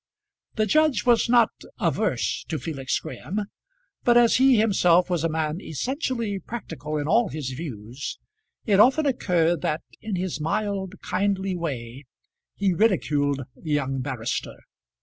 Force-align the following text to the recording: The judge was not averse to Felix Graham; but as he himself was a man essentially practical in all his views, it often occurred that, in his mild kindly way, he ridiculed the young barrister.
The 0.55 0.65
judge 0.65 1.05
was 1.05 1.29
not 1.29 1.51
averse 1.79 2.43
to 2.45 2.57
Felix 2.57 2.97
Graham; 2.97 3.41
but 4.03 4.17
as 4.17 4.37
he 4.37 4.57
himself 4.57 5.11
was 5.11 5.23
a 5.23 5.29
man 5.29 5.61
essentially 5.61 6.39
practical 6.39 6.97
in 6.97 7.07
all 7.07 7.29
his 7.29 7.51
views, 7.51 8.17
it 8.65 8.79
often 8.79 9.05
occurred 9.05 9.61
that, 9.61 9.83
in 10.01 10.15
his 10.15 10.41
mild 10.41 10.95
kindly 11.03 11.55
way, 11.55 12.05
he 12.55 12.73
ridiculed 12.73 13.41
the 13.55 13.71
young 13.73 13.99
barrister. 13.99 14.55